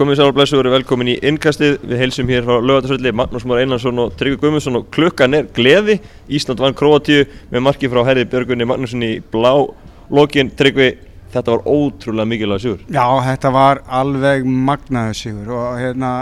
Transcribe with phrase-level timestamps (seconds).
[0.00, 1.74] Komið sálar blæsum og velkomin í innkastið.
[1.84, 5.98] Við heilsum hér frá lögatarsvelli Magnús Mór Einarsson og Tryggvi Guðmundsson og klukkan er gleði.
[6.32, 9.50] Ísland vann Kroatíu með marki frá Herði Björgunni Magnússon í blá
[10.08, 10.54] lokin.
[10.56, 10.88] Tryggvi,
[11.36, 12.80] þetta var ótrúlega mikilvæg sigur.
[12.88, 16.16] Já, þetta var alveg magnaður sigur og hérna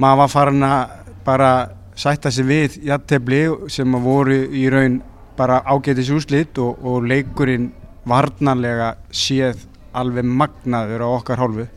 [0.00, 0.98] maður var farin að
[1.28, 1.54] bara
[1.92, 5.02] sætta sig við jattefli sem voru í raun
[5.36, 7.74] bara ágætis úslitt og, og leikurinn
[8.08, 11.74] varnarlega séð alveg magnaður á okkar hálfu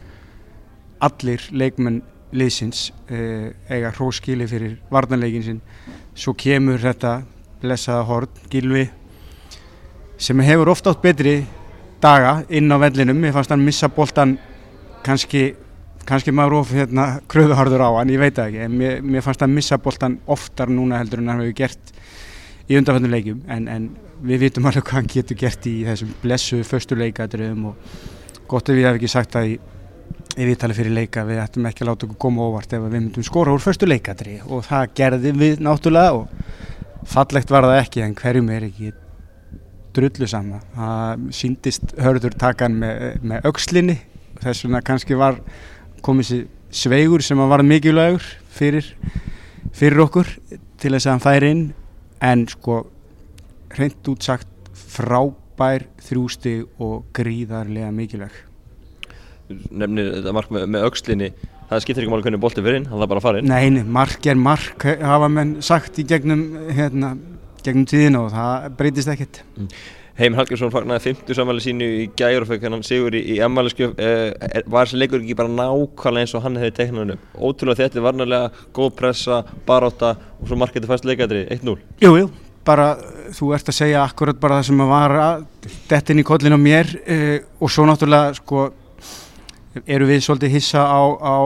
[1.06, 2.02] allir leikmenn
[2.36, 5.62] liðsins eh, eiga hróskili fyrir varnarleikin sinn.
[6.14, 7.22] Svo kemur þetta
[7.62, 8.86] blessaða hort Gilvi
[10.20, 11.40] sem hefur ofta átt betri
[12.04, 13.24] daga inn á vellinum.
[13.26, 14.38] Ég fannst hann missa boltan
[15.04, 15.54] kannski,
[16.06, 19.44] kannski maður of hérna, kröðuharður á hann, ég veit það ekki en mér, mér fannst
[19.44, 21.94] hann missa boltan oftar núna heldur en hann hefur gert
[22.70, 23.90] í undanfændum leikum en, en
[24.22, 28.78] við vitum alveg hvað hann getur gert í þessum blessu förstu leikadröðum og gott ef
[28.78, 29.60] ég hef ekki sagt það í
[30.40, 33.26] í viðtali fyrir leika við ættum ekki að láta okkur koma óvart ef við myndum
[33.28, 34.38] skora úr förstu leikadri.
[34.48, 38.94] Og það gerði við náttúrulega og fallegt var það ekki en hverjum er ekki
[39.96, 43.96] drullu saman það síndist hörður takan með, með aukslinni
[44.40, 45.40] þess vegna kannski var
[46.06, 48.86] komið sér sveigur sem var mikilvægur fyrir,
[49.74, 50.30] fyrir okkur
[50.80, 51.64] til þess að hann færi inn.
[52.22, 52.84] En sko
[53.74, 58.49] hreint útsagt frábær þrjústi og gríðarlega mikilvæg
[59.50, 61.32] nefnir þetta mark með, með aukslinni
[61.70, 63.54] það skiptir ekki máli hvernig bolti fyrir inn, það er bara að fara inn.
[63.54, 67.14] Nei, mark er mark hafa menn sagt í gegnum hérna,
[67.66, 69.42] gegnum tíðina og það breytist ekkert.
[69.58, 69.72] Mm.
[70.20, 73.94] Heimir Hallgrímsson fagnaði 50 samvæli sínu í gægur og fekk hann sigur í, í emmaliðskjöf
[74.04, 77.30] eh, var þessi leikur ekki bara nákvæmlega eins og hann hefði teiknað hann upp.
[77.40, 79.40] Ótrúlega þetta er varnarlega góð pressa,
[79.70, 80.12] baráta
[80.42, 82.28] og svo marketið fæst leikadri 1-0 Jújú,
[82.68, 82.90] bara
[83.38, 85.16] þú ert að segja akkurat bara það sem að var
[85.94, 88.68] dettin í kollin á mér eh, og svo náttúrulega sko
[89.88, 91.38] eru við svolítið hissa á, á,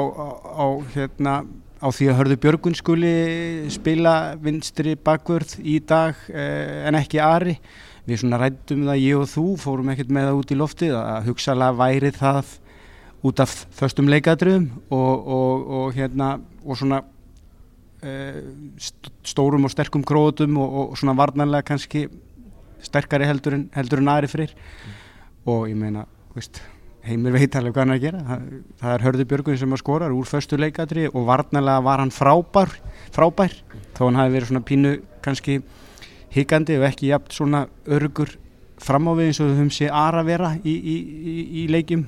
[0.58, 1.34] á, hérna,
[1.84, 3.14] á því að Hörður Björgun skuli
[3.74, 7.58] spila vinstri bakvörð í dag eh, en ekki Ari
[8.08, 11.30] við svona rættum það ég og þú fórum ekkert með það út í loftið að
[11.30, 12.52] hugsalega væri það
[13.24, 16.34] út af þöstum leikadröðum og, og, og hérna
[16.64, 17.00] og svona
[18.04, 18.44] eh,
[19.24, 22.08] stórum og sterkum gróðum og, og svona varnanlega kannski
[22.84, 25.02] sterkari heldur en, heldur en Ari fyrir mm.
[25.52, 26.60] og ég meina, veist
[27.04, 28.40] heimir veit alveg hvað hann er að gera.
[28.80, 32.74] Það, er Hörður Björgun sem að skorar úr förstu leikadri og varnalega var hann frábær
[33.14, 33.56] frábær,
[33.98, 35.60] þó hann hafi verið svona pínu kannski
[36.34, 38.34] higgandi og ekki jafn svona örgur
[38.84, 42.04] fram á við eins og þau höfum sé aðra vera í, í, í, í leikjum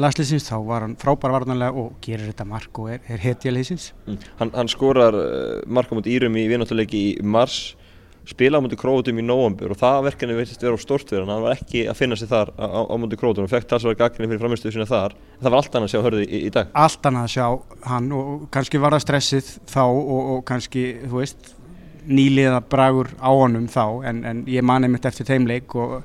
[0.00, 3.90] lasleysins, þá var hann frábær varnalega og gerir þetta mark og er, er hetja leysins
[4.06, 4.18] mm.
[4.40, 7.74] hann, hann skorar uh, marka mot Írum í vinnáttuleiki í mars
[8.28, 11.42] spila á mútið krótum í nóambur og það verkefni veitist vera á stort fyrir hann,
[11.42, 14.42] var ekki að finna sig þar á, á mútið krótum og fekk talsverðar gagginni fyrir
[14.44, 15.16] framistuðu sína þar.
[15.38, 16.70] En það var allt annað að sjá hörði í, í dag.
[16.84, 17.46] Allt annað að sjá
[17.90, 21.54] hann og kannski var það stressið þá og, og kannski, þú veist
[22.06, 23.84] nýliða bragur á honum þá.
[24.10, 25.98] En, en ég mani mitt eftir þeimleik og,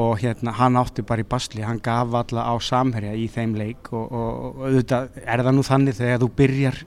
[0.00, 4.06] og hérna hann átti bara í basli, hann gaf alla á samherja í þeimleik og,
[4.08, 6.86] og auðvitað er það nú þannig þegar þú byrjar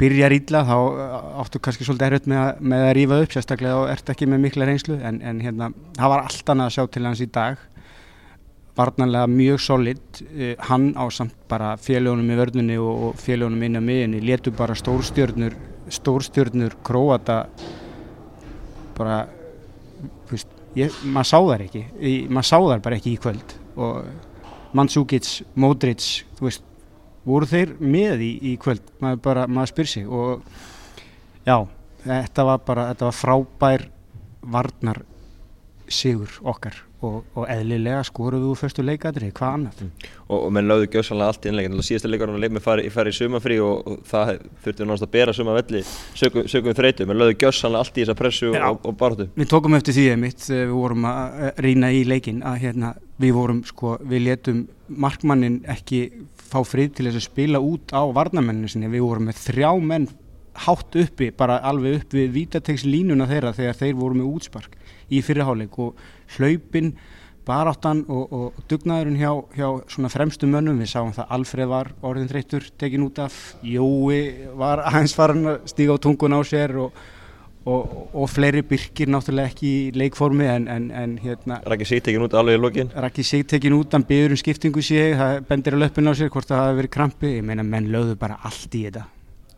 [0.00, 3.88] byrjar ítla þá uh, áttu kannski svolítið erfitt með, með að rýfa upp sérstaklega og
[3.92, 7.04] ert ekki með mikla reynslu en, en hérna, það var allt annað að sjá til
[7.08, 7.62] hans í dag.
[8.76, 10.20] Varnanlega mjög solid.
[10.26, 14.52] Uh, hann á samt bara félagunum í vörnunni og, og félagunum inn á miðinni letu
[14.56, 15.56] bara stórstjörnur
[15.92, 17.44] stórstjörnur króata
[18.96, 19.26] bara
[20.30, 21.84] veist, ég, maður sá þar ekki.
[22.28, 23.58] Maður sá þar bara ekki í kvöld.
[23.76, 26.64] Og Mandsúkits, Modric þú veist
[27.26, 28.94] voru þeir með í, í kvöld?
[29.02, 30.46] Maður bara, maður spyr sig og
[31.46, 31.58] já,
[32.06, 33.86] þetta var bara þetta var frábær
[34.46, 35.02] varnar
[35.86, 39.82] sigur okkar og, og eðlilega skoruðu úr fyrstu leikadri hvað annað?
[39.84, 40.06] Mm.
[40.26, 43.16] og, og menn lögðu gjössanlega allt í innlegin síðasta leikarinn leif með fari, fari í
[43.16, 44.32] sumafrí og, og það
[44.64, 48.18] þurfti náttúrulega að bera suma velli sögum, sögum þreytu, menn lögðu gjössanlega allt í þessa
[48.18, 52.40] pressu Já, og barðu Við tókum eftir því einmitt, við vorum að rýna í leikin
[52.46, 56.06] að hérna, við vorum sko, við letum markmannin ekki
[56.50, 60.08] fá frið til þess að spila út á varnamenninu sinni, við vorum með þrjá menn
[60.66, 64.76] hátt uppi, bara alveg upp við vítategslínuna þeirra þegar þeir voru með útspark
[65.12, 65.98] í fyrirháleik og
[66.36, 66.94] hlaupin,
[67.46, 72.30] baráttan og, og dugnaðurinn hjá, hjá svona fremstu mönnum, við sáum það Alfred var orðin
[72.32, 77.04] þreytur tekin út af Jói var aðeins farin að stíga á tungun á sér og
[77.66, 82.22] og, og fleiri byrkir náttúrulega ekki í leikformi en, en, en hérna Rækki sig tekin
[82.26, 82.92] út alveg í lokin.
[82.94, 86.30] Rækki sig tekin út, hann byður um skiptingu sig það bendir að löppin á sér
[86.30, 87.32] hvort það hafi verið krampi.
[87.40, 89.04] Ég meina menn lögðu bara allt í þetta.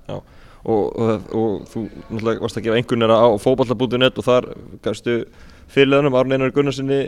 [0.09, 4.51] Já, og, og, og þú náttúrulega varst að gefa einhvernera á fókbaltabútu.net og þar
[4.89, 5.21] gafstu
[5.69, 7.03] fyrirleðanum Arne Einar Gunnarssoni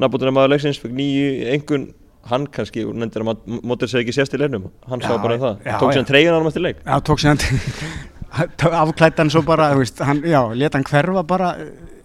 [0.00, 1.90] nabútuna maður leiksins, fekk nýju einhvern
[2.28, 5.36] hann kannski, og nefndir að mótur sér ekki sérst í leiknum, hann sá Já, bara
[5.36, 5.60] um það.
[5.64, 6.80] já, tók sér hann treyjan á hann eftir leik.
[6.84, 7.42] Já, tók sér hann
[8.38, 11.54] afklætt hann svo bara, veist, hann, já, let hann hverfa bara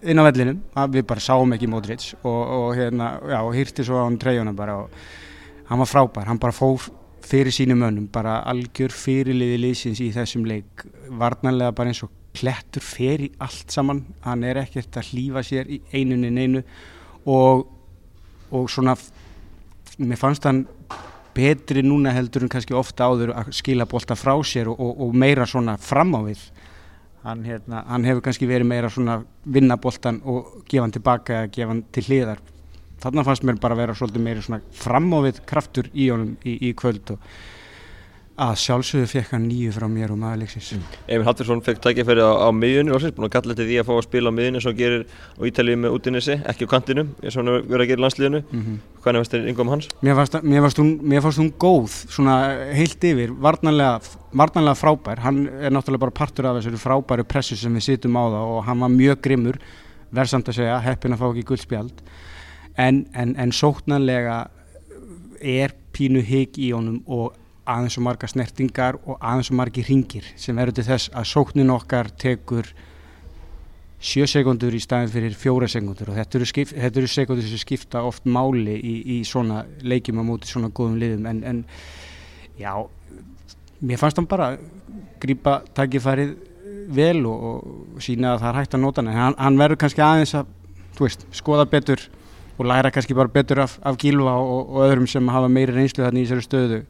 [0.02, 0.60] inn á vellinum.
[0.74, 4.80] Við bara sáum ekki Modric og, og hérna, já, hýrti svo á hann treyjuna bara
[4.82, 4.98] og
[5.70, 6.90] hann var frábær, hann bara fór
[7.24, 10.84] fyrir sínum mönnum, bara algjör fyrirliði liðsins í þessum leik.
[11.08, 12.82] Varnanlega bara eins og klettur
[13.24, 16.64] í allt saman, hann er ekkert að hlýfa sér í einunni neinu
[17.30, 17.66] og,
[18.50, 18.96] og svona
[19.98, 20.64] mér fannst hann
[21.34, 25.16] betri núna heldur en kannski ofta áður að skila bolta frá sér og, og, og
[25.18, 26.44] meira svona fram á við.
[27.24, 31.52] Hann, hérna, hann hefur kannski verið meira svona vinna boltan og gefa hann tilbaka eða
[31.56, 32.42] gefa hann til hliðar.
[33.04, 36.58] Þarna fannst mér bara vera svolítið meira svona fram á við kraftur í honum í,
[36.68, 37.24] í kvöld og
[38.34, 40.72] að sjálfsögðu fekk hann nýju frá mér og maður leiksins.
[41.06, 43.92] Emil Hallfjörnsson fekk tækifæri á, á miðjunni loksins, búin að kalla til því að fá
[43.94, 47.36] að spila á miðjunni eins og gerir á Ítalíu með útinnessi, ekki á kantinum eins
[47.36, 48.40] og hann verið að gera í landsliðinu.
[48.50, 49.86] Mm Hvernig veist þér yngum hans?
[50.00, 52.34] Mér fannst, mér, fannst hún, mér fannst hún góð, svona
[52.72, 54.00] heilt yfir, varnanlega,
[54.32, 55.20] varnanlega frábær.
[55.20, 58.64] Hann er náttúrulega bara partur af þessari frábæru pressu sem við sittum á það og
[58.64, 59.60] hann var mjög grimmur,
[60.08, 61.12] verðsamt að segja, heppin
[64.24, 64.48] að
[65.44, 67.34] er pínu higg í honum og
[67.64, 71.72] aðeins og marga snertingar og aðeins og margi ringir sem eru til þess að sóknin
[71.72, 72.68] okkar tekur
[74.04, 77.60] sjö sekundur í staðin fyrir fjóra sekundur og þetta eru, skip, þetta eru sekundur sem
[77.62, 81.28] skipta oft máli í, í svona leikjum á móti svona góðum liðum.
[81.30, 81.62] En, en
[82.60, 82.74] já,
[83.80, 84.50] mér fannst hann bara
[85.22, 86.34] grípa takkifærið
[86.92, 87.46] vel og,
[87.96, 90.34] og sína að það er hægt að nota hann en hann, hann verður kannski aðeins
[90.36, 90.52] að
[90.98, 92.02] veist, skoða betur
[92.58, 96.04] og læra kannski bara betur af, af Gílva og, og öðrum sem hafa meiri reynslu
[96.04, 96.82] þarna í þessari stöðu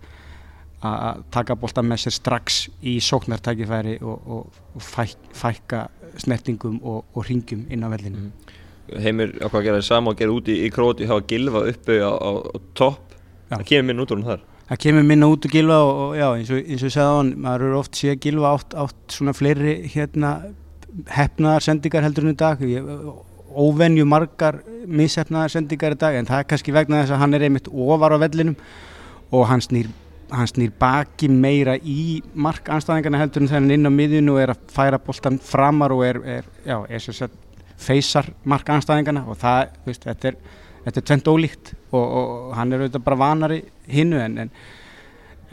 [0.85, 5.87] að taka bolta með sér strax í sóknartækifæri og, og, og fæk, fækka
[6.21, 8.31] snertingum og, og ringjum inn á vellinu.
[9.01, 12.13] Heimir ákvað að gera það sama og gera úti í Króti hafa gilfa uppi á,
[12.13, 13.15] á, á topp?
[13.51, 13.59] Já.
[13.59, 14.45] það kemur minn út úr hún þar.
[14.65, 17.33] Það kemur minna út úr Gilva og, og já, eins og, ég segði á hann,
[17.45, 20.31] maður eru oft séð Gilva átt, átt svona fleiri hérna
[21.13, 22.87] hefnaðar sendingar heldur en í dag, ég,
[23.55, 27.45] óvenju margar mishefnaðar sendingar í dag en það er kannski vegna þess að hann er
[27.45, 28.57] einmitt ofar á vellinum
[29.35, 29.91] og hann snýr,
[30.31, 34.55] hann snýr baki meira í mark anstæðingarna heldur en hann inn á miðjunu og er
[34.55, 37.37] að færa boltan framar og er, er já, er sem sagt
[37.81, 40.39] feysar mark anstæðingarna og það, veist, þetta er
[40.85, 43.61] þetta er tvent ólíkt og, og hann er auðvitað bara vanari
[43.91, 44.53] hinnu en, en,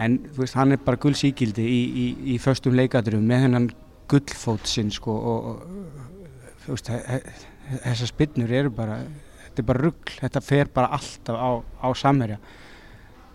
[0.01, 3.69] en veist, hann er bara gullsíkildi í, í, í föstum leikaturum með hennan
[4.11, 8.99] gullfót sinn sko og, og veist, þessar spinnur eru bara
[9.45, 12.41] þetta er bara rugg, þetta fer bara alltaf á, á samherja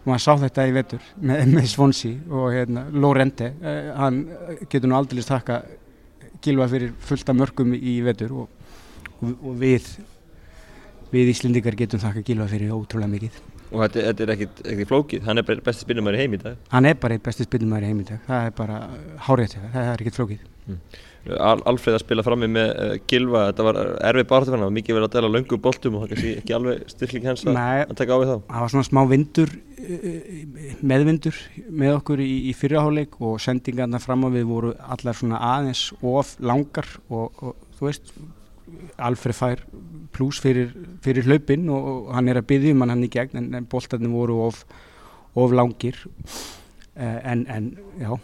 [0.07, 4.21] og maður sá þetta í vetur með, með Svonsi og hérna, Lorente eh, hann
[4.71, 5.65] getur nú aldrei takka
[6.45, 8.69] gilva fyrir fullta mörgum í vetur og,
[9.19, 9.89] og, og við
[11.11, 13.39] við Íslendingar getum þakka Gilva fyrir ótrúlega mikið.
[13.67, 16.59] og þetta, þetta er ekkit, ekkit flókið, hann er besti spinnumæri heim í dag.
[16.71, 18.77] Hann er bara eitt besti spilnumæður í heim í dag, það er bara
[19.27, 20.45] hárið til það, er ekkert flókið.
[21.27, 23.79] Al, Alfreð að spila frammi með uh, Gilva, þetta var
[24.09, 26.35] erfið baráttu fyrir hann, það var mikið verið að dela löngum boltum og það kannski
[26.41, 28.37] ekki alveg styrkling hans að, að taka á við þá.
[28.53, 30.29] Það var svona smá vindur, eh,
[30.93, 31.41] meðvindur
[31.83, 36.37] með okkur í, í fyrraháleik og sendingarna fram á við voru allar svona aðeins of
[36.39, 38.15] langar og, og þú veist,
[38.99, 39.61] Alfreð fær
[40.15, 40.73] pluss fyrir,
[41.05, 43.69] fyrir hlaupinn og, og hann er að byggja um hann hann í gegn en, en
[43.71, 44.63] boltarnir voru of,
[45.39, 45.99] of langir.
[46.97, 47.69] Eh, en, en
[48.01, 48.15] já,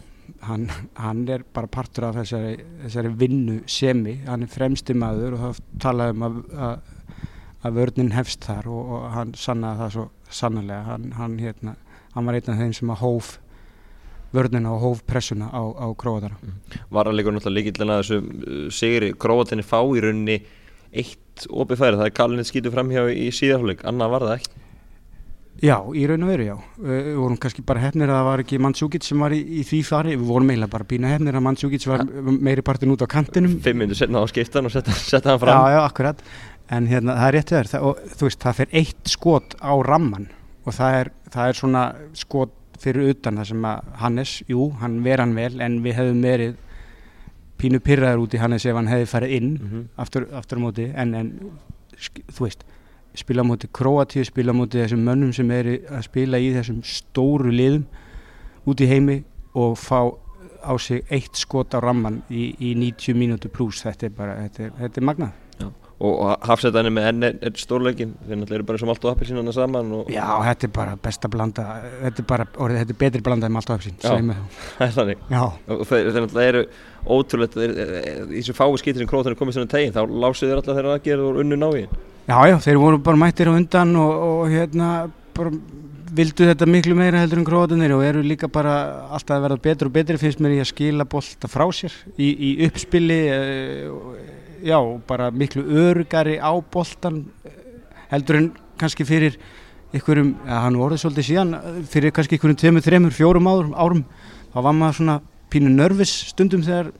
[0.47, 0.67] hann,
[0.99, 5.61] hann er bara partur af þessari, þessari vinnu semi, hann er fremsti maður og það
[5.83, 6.89] talaði um að, að,
[7.63, 10.83] að vörnin hefst þar og, og hann sannaði það svo sannarlega.
[10.89, 11.75] Hann, hann, hérna,
[12.15, 13.31] hann var einn af þeim sem að hóf
[14.33, 16.39] vörnina og hóf pressuna á, á króatara
[16.89, 19.13] Varalegur náttúrulega líkillin að þessu uh, sigri.
[19.13, 20.39] Króatinni fá í rauninni
[20.93, 24.62] eitt opið færi, það er Kalinit skýtur fram hjá í síðarhóleik, annað var það ekki
[25.63, 26.55] Já, í raun og veru já.
[26.83, 29.77] Við vorum kannski bara hefnir að það var ekki Mandsjúkits sem var í, í því
[29.87, 32.03] fari, við vorum eiginlega bara bína hefnir að Mandsjúkits var
[32.43, 33.53] meiri partin út á kantinum.
[33.63, 35.55] Fimm minnur setna á skiptan og setja, setja hann fram.
[35.63, 36.23] Já, já, akkurat.
[36.73, 37.69] En hérna, það er rétt þér.
[37.71, 40.27] Það, og þú veist, það fer eitt skot á ramman
[40.67, 41.85] og það er, það er svona
[42.25, 46.21] skot fyrir utan það sem að Hannes, jú, hann ver hann vel en við hefðum
[46.27, 46.53] verið
[47.63, 49.83] pínu pyrraður út í Hannes ef hann hefði farið inn Mhm.
[50.03, 50.89] aftur, aftur á móti.
[50.91, 51.31] En, en
[52.35, 52.63] þú veist
[53.17, 57.85] spila móti Kroatíu, spila móti þessum mönnum sem eru að spila í þessum stóru liðum
[58.69, 59.21] út í heimi
[59.59, 59.99] og fá
[60.63, 64.67] á sig eitt skot á ramman í, í 90 mínútur pluss þetta er bara, þetta
[64.67, 65.39] er, þetta er magnað.
[66.03, 69.05] Og, og hafsættan er með enn einn einn stórleikin þeir náttúrulega eru bara sem allt
[69.05, 71.65] og appelsín hann saman og Já, þetta er bara besta blanda
[72.01, 74.07] þetta er bara, orðið, þetta er betri blanda en allt á öfsinn Já.
[74.09, 74.57] segjum við þá.
[74.79, 75.21] það er þannig.
[75.29, 76.63] Já, og þeir, náttúrulega eru
[77.13, 77.75] ótrúlegt þeir,
[78.25, 81.29] í þessu fái skýtir sem Króatinni komið svona tegin þá lásuð þeir alltaf þeirra aðgerð
[81.29, 81.95] og unnu návíin
[82.27, 84.89] já, já, þeir voru bara mættir á undan og, og hérna
[85.35, 85.51] bara
[86.13, 88.75] vildu þetta miklu meira heldur en króatunir og eru líka bara
[89.15, 92.29] alltaf að verða betur og betri finnst mér í að skila bolta frá sér í,
[92.29, 93.97] í uppspili uh,
[94.61, 94.77] já,
[95.09, 97.23] bara miklu örugari á boltan
[98.11, 99.39] heldur en kannski fyrir
[99.93, 101.57] ykkurum, ja, hann voruð svolítið síðan
[101.89, 104.05] fyrir kannski ykkurum tveimur, þreimur, fjórum árum, árum
[104.53, 105.19] þá var maður svona
[105.53, 106.93] pínu nörvis stundum þegar,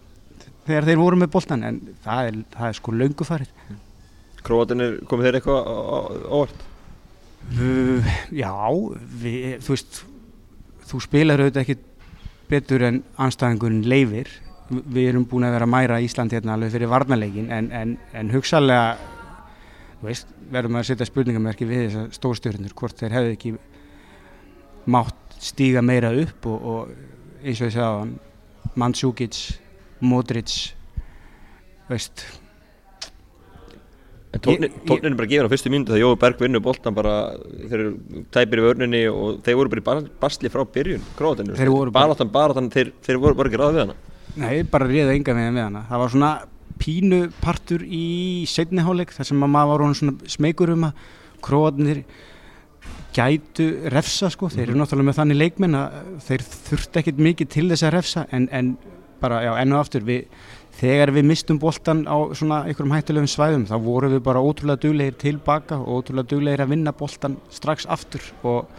[0.68, 3.30] þegar þeir voru með boltan en það er, það er sko löngu
[4.44, 5.68] farið Króatunir komið þeir eitthvað
[6.28, 6.64] óvart?
[7.54, 8.54] Uh, já,
[9.20, 10.04] við, þú veist
[10.88, 11.78] þú spilar auðvitað ekki
[12.50, 14.30] betur en anstæðingurinn leifir
[14.70, 18.32] við erum búin að vera að mæra Ísland hérna alveg fyrir varnarleikin en, en, en
[18.32, 18.96] hugsalega
[20.04, 23.54] veist, verðum að setja spurningamerki við þessar stórstjórnir hvort þeir hefðu ekki
[24.94, 28.14] mátt stíga meira upp og, og eins og ég sagði
[28.80, 29.38] Mandsjúkic,
[30.02, 30.54] Modric
[31.90, 32.24] veist
[34.34, 37.36] En tónin er bara gefin á fyrstu mínutu þegar Jói Berg vinnur bóltan bara
[37.70, 41.54] þeir eru tæpir í vörninni og þeir voru bara í basli frá byrjun króatinu,
[41.94, 43.98] baráttan, baráttan þeir, þeir voru bara ekki ráð við hana.
[44.42, 45.84] Nei, bara riða enga með hana.
[45.92, 46.32] Það var svona
[46.82, 48.06] pínu partur í
[48.50, 51.04] setniháleik þar sem maður var svona smegur um að
[51.44, 52.02] króatinir
[53.14, 54.82] gætu refsa sko, þeir eru mhm.
[54.82, 58.74] náttúrulega með þannig leikmenn að þeir þurft ekkit mikið til þess að refsa en, en
[59.22, 60.26] bara, já, ennu aftur við
[60.80, 65.18] þegar við mistum boltan á svona einhverjum hættilegum svæðum þá vorum við bara ótrúlega duglegir
[65.22, 68.26] tilbaka og ótrúlega duglegir að vinna boltan strax aftur.
[68.44, 68.70] Og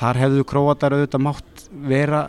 [0.00, 2.24] þar hefðu króatar auðvitað mátt vera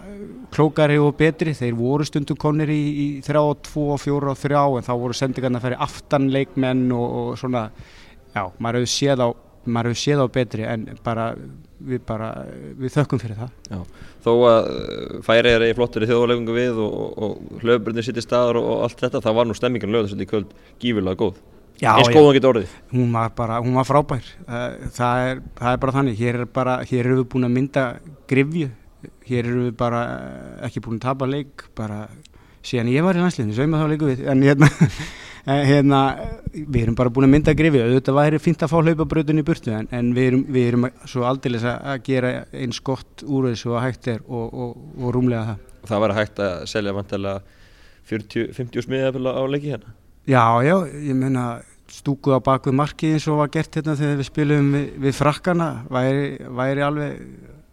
[0.54, 1.56] klókari og betri.
[1.58, 3.42] Þeir voru stundum konir í, í 3,
[3.72, 7.70] 2, 4 og 3 en þá voru sendingarna að ferja aftanleikmenn og, og svona.
[8.32, 9.26] Já, maður hefur séð
[10.00, 11.34] séð á betri en bara
[11.88, 12.30] við bara,
[12.80, 13.54] við þökkum fyrir það.
[13.72, 18.08] Já, þó að uh, færi er í flottur í þjóðulegungu við og, og, og hlöfbrunnir
[18.08, 21.40] sitt í staður og, allt þetta það var nú stemmingin lögðarsöldi í kvöld gífilega góð.
[21.82, 22.76] Já, eins góðan getur orðið.
[22.92, 24.28] Hún var bara, hún var frábær.
[24.94, 27.86] Það er, það er bara þannig, hér er bara hér eru við búin að mynda
[28.30, 28.70] grifju
[29.26, 30.04] hér eru við bara
[30.68, 32.04] ekki búin að tapa leik bara
[32.62, 36.02] síðan ég var í landsliðinu, sveima þá leiku við en hérna Eh, hérna,
[36.54, 39.46] við erum bara búin að mynda að grifi auðvitað væri fint að fá hlaupabröðun í
[39.46, 43.74] burtu en, en við erum, við erum svo aldeilis að gera eins gott úr þessu
[43.74, 45.66] að hægt er og, og, og rúmlega það.
[45.90, 47.60] Það var að hægt að selja vantilega
[48.12, 49.96] 50 smiðið á leiki hérna?
[50.30, 51.46] Já, já, ég menna
[51.92, 55.70] stúkuð á bakvið markið eins og var gert hérna þegar við spilum við, við frakkana
[55.92, 56.28] væri,
[56.60, 57.24] væri alveg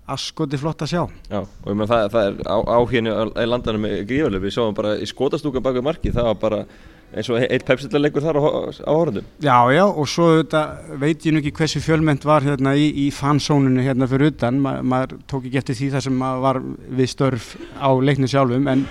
[0.09, 1.03] askoti flott að sjá.
[1.29, 4.79] Já, og ég menn það, það er á, á hérna í landanum gríðarlega, við sjáum
[4.79, 6.61] bara í skotastúka bakvið markið, það var bara
[7.15, 8.43] eins og eitt pepsillarleikur þar á,
[8.85, 10.63] á horfandum Já, já, og svo þetta,
[11.01, 14.79] veit ég nú ekki hversu fjölment var hérna í, í fansónunu hérna fyrir utan, Ma,
[14.83, 16.61] maður tók ekki eftir því það sem var
[17.01, 18.85] við störf á leiknum sjálfum, en,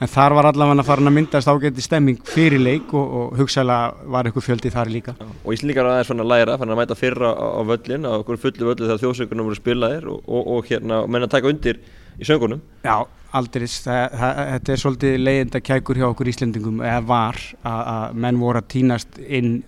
[0.00, 4.08] en þar var allavega að fara að myndast ágætti stemming fyrir leik og, og hugsaðlega
[4.16, 5.14] var eitthvað fjöldi þar líka.
[5.20, 8.14] Já, Og Íslíkar aðeins fann að læra, fann að mæta fyrra á, á völlin, á
[8.26, 11.78] fullu völlu þegar þjóðsökunum voru spilaðir og, og, og hérna menna að taka undir
[12.16, 12.60] í söngunum.
[12.82, 18.62] Já, aldrei, þetta er svolítið leiðinda kækur hjá okkur Íslendingum eða var að menn voru
[18.62, 19.58] að týnast inn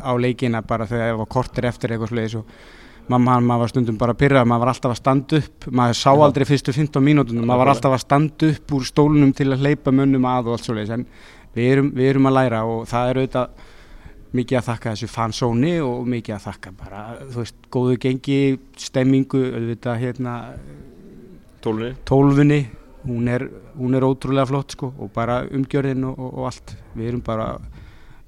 [0.00, 2.54] á leikina bara þegar það var kortir eftir eitthvað sliðis og
[3.10, 5.98] mamma hann, maður var stundum bara að pyrra maður var alltaf að standa upp, maður
[5.98, 9.66] sá aldrei fyrstu 15 mínútunum, maður var alltaf að standa upp úr stólunum til að
[9.66, 11.06] hleypa munnum að og allt svolítið, en
[11.56, 13.68] við erum, við erum að læra og það er auðvitað
[14.38, 18.40] mikið að þakka þessu fansóni og mikið að þakka bara, þú veist, góðu gengi
[18.78, 20.36] stemmingu, auðvitað hérna
[22.06, 22.60] tólfunni
[23.04, 23.46] hún er,
[23.78, 26.74] hún er ótrúlega flott sko og bara umgjörðin og, og, og allt.
[26.96, 27.52] Við erum bara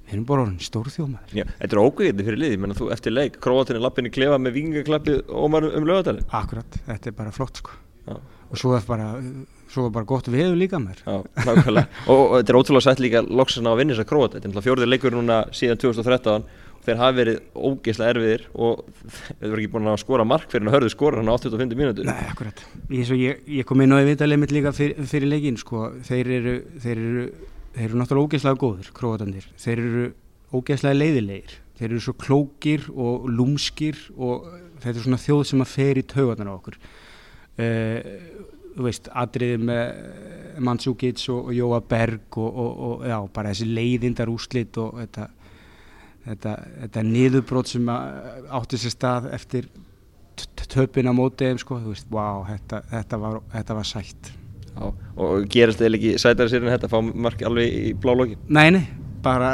[0.03, 3.81] við erum bara stórþjómaður þetta er ógæðið fyrir liði, menn að þú eftir leik króatinni
[3.81, 7.77] lappinni klefa með vingaklappið ómar um lögadalinn Akkurat, þetta er bara flott sko.
[8.03, 8.17] Já.
[8.19, 9.07] og svo er bara
[9.71, 10.99] svo er bara gott veðu líka mér.
[11.05, 14.51] Já, og, og þetta er ótrúlega sætt líka loksast að vinna þess að króat þetta
[14.51, 16.45] er fjórið leikur núna síðan 2013
[16.83, 20.77] þeir hafi verið ógeðslega erfiðir og þeir verið ekki búin að skora mark fyrir að
[20.77, 22.09] hörðu skora hann á 85 mínútur.
[22.09, 25.85] Nei, akkurat, ég, ég, ég kom inn á viðtalið mitt líka fyr, fyrir leikin sko.
[26.07, 27.25] þeir, eru, þeir, eru,
[27.77, 30.07] þeir eru náttúrulega ógeðslega góður, króatandir þeir eru
[30.53, 31.59] ógeðslega leiðilegir.
[31.79, 34.49] Þeir eru svo klókir og lúmskir og
[34.83, 36.77] þetta er svona þjóð sem að fer í taugarnar á okkur.
[37.53, 37.97] Uh,
[38.73, 43.69] þú veist, atriðið með Mansúkits og, og Jóa Berg og, og, og já, bara þessi
[43.69, 45.29] leiðindar úslit og þetta
[46.27, 46.53] þetta,
[46.83, 49.69] þetta niðurbrót sem átti sér stað eftir
[50.73, 54.31] töpina mótið sko, þú veist, wow, þetta, þetta, var, þetta var sætt
[54.73, 54.87] Já,
[55.21, 58.39] og gerast eða ekki sætari sér en þetta fá mark alveg í blá loki?
[58.49, 58.83] Nei, nei,
[59.25, 59.51] bara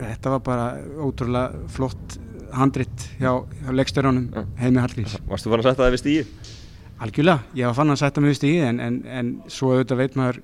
[0.00, 0.66] þetta var bara
[1.06, 2.16] ótrúlega flott
[2.56, 3.30] handrit hjá,
[3.62, 4.44] hjá leikstörunum ja.
[4.60, 6.26] heimi Hallgrís Varstu fann að setja það við stíði?
[7.06, 10.18] Algjörlega, ég var fann að setja mig við stíði en, en, en svo auðvitað veit
[10.18, 10.42] maður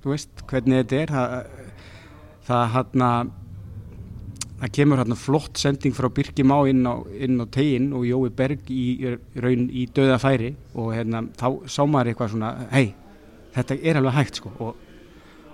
[0.00, 1.34] þú veist hvernig þetta er það,
[2.48, 3.32] það hann að
[4.60, 8.68] það kemur hérna flott sending frá Birki Má inn á, á teginn og Jói Berg
[8.68, 12.92] í raun í döða færi og hérna þá sá maður eitthvað svona hei,
[13.56, 14.52] þetta er alveg hægt sko.
[14.60, 14.76] Og,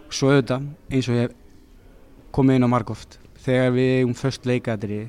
[0.03, 1.37] og svo auðvitað eins og ég
[2.35, 5.01] komið inn á margóft þegar við eigum först leikadri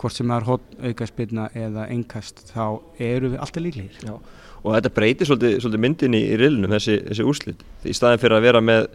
[0.00, 2.64] hvort sem það er hot aukaspilna eða engast þá
[3.00, 4.20] eru við alltaf líklegir.
[4.66, 7.62] Og þetta breytir svolítið, svolítið myndinni í rilunum þessi, þessi úrslit.
[7.86, 8.88] Í staðin fyrir að vera með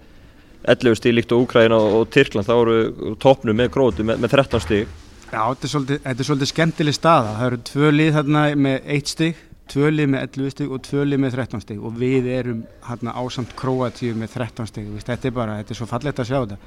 [0.70, 4.66] 11 stíl líkt og Úkræna og, Tyrkland þá eru topnum með grótu með, með 13
[4.66, 4.84] stíl
[5.32, 7.36] Já, þetta er svolítið, þetta er svolítið skemmtileg staða.
[7.38, 9.30] Það eru tvö lið þarna með 1 stíl
[9.72, 13.14] tvö lið með 11 stíl og tvö lið með 13 stíl og við erum hérna
[13.16, 16.58] ásamt Kroatíu með 13 stíl þetta er bara, þetta er svo fallegt að sjá þetta.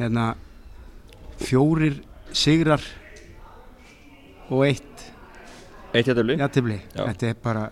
[0.00, 0.26] Hérna
[1.42, 2.00] fjórir
[2.34, 2.82] sigrar
[4.50, 4.88] og eitt
[5.92, 6.08] Eitt?
[6.08, 7.66] Jættibli, þetta er bara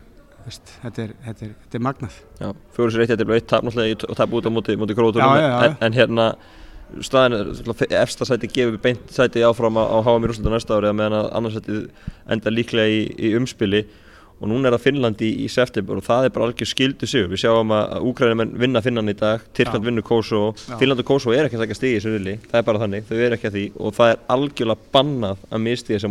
[0.47, 2.17] veist, þetta, er, þetta, er, þetta er magnað.
[2.41, 4.97] Já, fjórir sér eitt jættibli og eitt tap náttúrulega og tap út á móti, móti
[4.99, 6.27] Kroatíu en, en hérna
[7.07, 7.35] staðin
[8.01, 11.83] efsta sæti gefur beint sæti áfram á HM í Rúslandu næsta ári meðan að annarsæti
[12.31, 13.85] enda líklega í, í umspili.
[14.41, 17.27] Og núna er það Finnlandi í, í september og það er bara algjör skildu sig
[17.29, 21.45] við sjáum að Úkrænum vinna Finnan í dag Tyrkland vinnur Kosovo, Finnland og Kosovo er
[21.45, 23.59] ekki að taka stigi í þessu rulli, það er bara þannig, þau er ekki að
[23.59, 26.09] því og það er algjörlega bannað að misti þess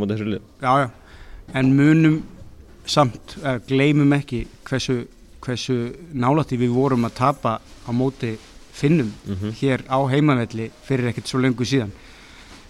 [2.84, 5.04] að samt, er, gleymum ekki hversu,
[5.44, 5.78] hversu
[6.14, 8.38] nálætti við vorum að tapa á móti
[8.80, 9.52] Finnum mm -hmm.
[9.60, 11.92] hér á heimavelli fyrir ekkert svo lengur síðan.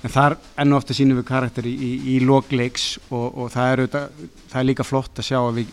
[0.03, 3.71] En þar enn og ofta sínum við karakter í, í, í logleiks og, og það,
[3.71, 4.09] er auðvitað,
[4.49, 5.67] það er líka flott að sjá að við,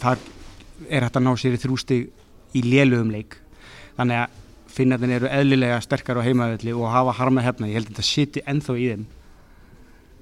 [0.00, 0.18] þar
[0.90, 1.98] er hægt að ná sér í þrústi
[2.52, 3.36] í lélögum leik.
[3.96, 4.28] Þannig að
[4.66, 8.42] finnarnir eru eðlilega sterkar á heimavelli og hafa harma hefna, ég held að þetta siti
[8.46, 9.06] ennþá í þeim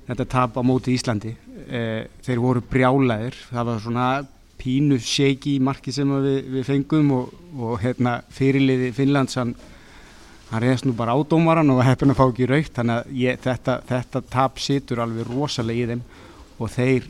[0.06, 1.34] þetta tap á móti Íslandi
[1.66, 1.82] e,
[2.26, 3.38] þeir voru brjálæðir.
[3.50, 4.08] Það var svona
[4.60, 9.54] pínu shake í marki sem við, við fengum og, og hérna, fyrirliði Finnlands hann
[10.46, 12.75] hann reyðast nú bara ádómaran og heppin að fá ekki raukt.
[12.76, 16.04] Þannig að ég, þetta, þetta tap situr alveg rosalega í þeim
[16.62, 17.08] og þeir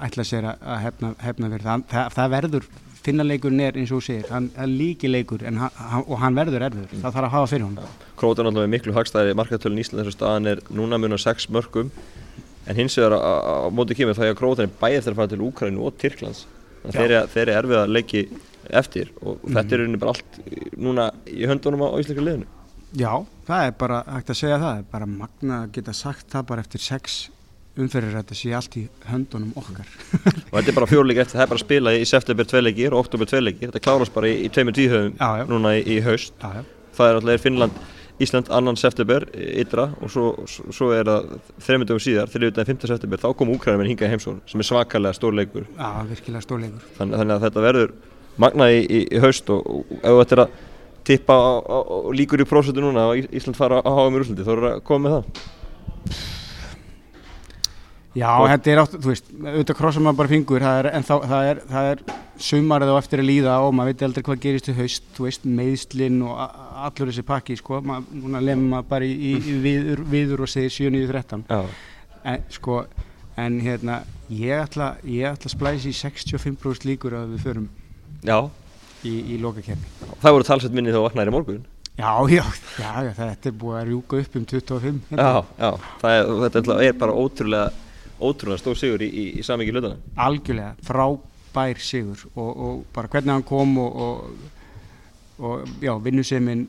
[0.00, 2.70] ætla sér að hefna, hefna verið það, það, það verður
[3.00, 5.60] finnarleikurinn er eins og segir hann er líki leikur hann,
[6.06, 7.02] og hann verður erður, mm.
[7.02, 7.78] það þarf að hafa fyrir hann
[8.20, 11.92] Krótan er náttúrulega miklu hagstæði markaðtölun í Ísland þessu staðan er núna munar 6 mörgum
[12.70, 15.84] en hins vegar á móti kemur þá er Krótan bæðið eftir að fara til Úkrænu
[15.88, 16.46] og Tyrklands
[16.86, 18.22] þeir eru erfið að leiki
[18.70, 19.56] eftir og mm.
[19.56, 20.40] þetta er rauninni bara allt
[20.78, 22.48] núna í höndunum á íslika liðinu
[22.98, 23.12] Já,
[23.46, 26.64] það er bara hægt að segja það, er bara magna að geta sagt það bara
[26.64, 27.20] eftir sex
[27.78, 29.86] umferðir þetta sé allt í höndunum okkar.
[30.50, 33.04] og þetta er bara fjórleik eftir, það er bara að spila í september tveileikir og
[33.04, 36.34] oktober tveileikir, þetta klárast bara í, í tveimur tíðhauðum núna í, í haust.
[36.42, 36.64] Já, já.
[36.98, 37.78] Það er alltaf Finnland,
[38.20, 41.28] Ísland annan september, ytra og svo, svo er það
[41.64, 42.82] þreymundum síðar, er 5.
[42.90, 45.64] september, þá kom Úkrænum en hingað heimsón sem er svakalega stórleikur.
[45.78, 46.82] Já, virkilega stórleikur.
[46.98, 47.94] Þann, þannig að þetta verður
[48.40, 50.58] magna í, í haust og, og ef þetta er að
[51.08, 54.46] tippa á, á, á, líkur í prósentu núna að Ísland fara að hafa með Úslandi,
[54.46, 55.48] þú eru að koma með það?
[58.20, 61.14] Já, þetta er átt, þú veist, auðvitað krossa maður bara fingur, það er, en þá,
[61.30, 62.00] það er, það er
[62.44, 65.44] sumarið á eftir að líða og maður veit aldrei hvað gerist í haust, þú veist,
[65.60, 70.46] meðslinn og allur þessi pakki, sko, maður, núna lemur maður bara í, í, viður, viður
[70.46, 71.44] og segir 7-9-13,
[72.32, 72.80] en sko,
[73.40, 74.00] en hérna,
[74.32, 77.70] ég ætla, ég ætla að splæsi í 65% líkur að við förum.
[78.26, 78.40] Já
[79.06, 80.08] í, í lokakefni.
[80.20, 81.62] Það voru talsett minni þá vaknaðir í morgun?
[82.00, 82.44] Já, já,
[82.80, 85.00] já, já, þetta er búið að rjúka upp um 25.
[85.10, 85.24] Hérna.
[85.26, 87.88] Já, já, er, þetta er bara ótrúlega,
[88.20, 90.14] ótrúlega stór sigur í, í, samvikið hlutana.
[90.28, 90.72] Algjörlega,
[91.50, 96.66] frábær sigur og, og bara hvernig hann kom og, og, og já, vinnuseminn,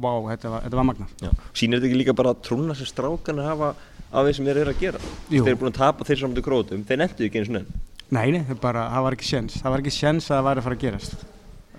[0.00, 1.08] vá, þetta var, var magna.
[1.54, 3.74] Sýnir þetta ekki líka bara trúna sem strákan að hafa
[4.10, 5.02] af því sem þeir eru að gera?
[5.30, 5.42] Jú.
[5.44, 7.84] Þeir eru búin að tapa þeir saman til grótum, þeir nefndu ekki eins og nefn.
[8.10, 10.66] Nei, nei, bara, það var ekki sjens, það var ekki sjens að það væri að
[10.66, 11.20] fara að gerast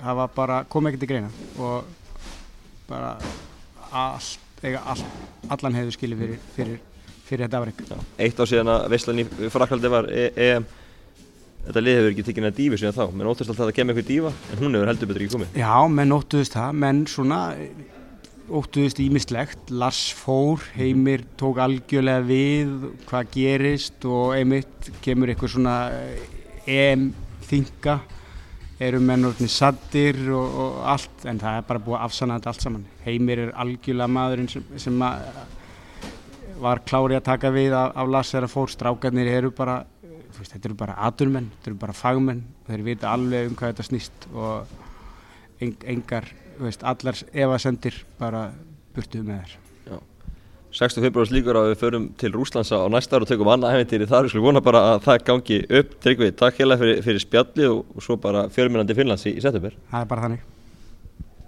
[0.02, 1.30] það var bara, kom ekki til greina
[1.62, 1.90] og
[2.90, 3.12] bara
[3.92, 5.04] allt, eiga all,
[5.54, 6.80] allan hefur skilið fyrir, fyrir,
[7.28, 7.84] fyrir þetta afreg
[8.26, 10.68] Eitt á síðan að Veistlan í Fraklandi var EM
[11.66, 13.04] Þetta lið hefur ekki tekinn að dífi síðan þá.
[13.16, 15.58] Menn óttast alltaf að kemur eitthvað dífa en hún hefur heldur betur ekki komið.
[15.62, 17.42] Já, menn óttuðist það, menn svona
[18.52, 22.72] óttuðist ímislegt Lars fór, Heimir tók algjörlega við
[23.10, 25.76] hvað gerist og einmitt kemur eitthvað svona
[26.68, 27.12] EM
[27.48, 28.00] þinga
[28.82, 32.66] eru mennurni sattir og, og allt en það er bara búið að afsanna þetta allt
[32.66, 32.86] saman.
[33.06, 34.98] Heimir er algjörlega maðurinn sem, sem
[36.62, 38.72] var klári að taka við af, af Lassera fór.
[38.74, 39.84] Strákarnir eru bara
[40.40, 43.88] veist, þetta eru bara aturmenn, þetta eru bara fagmenn þeir vita alveg um hvað þetta
[43.88, 44.78] snýst og
[45.62, 46.30] engar
[46.62, 48.50] veist, allar evasendir bara
[48.96, 49.58] burtuð með þér.
[50.72, 51.02] 6.
[51.04, 54.24] februars líkur að við förum til Rúslands á næsta ára og tökum annað æfintýri þar.
[54.24, 55.98] Við skulum vona bara að það gangi upp.
[56.06, 59.76] Tryggvi, takk hérlega fyrir, fyrir spjalli og, og svo bara fjörminandi Finnlands í, í setjumver
[59.92, 60.48] Það er bara þannig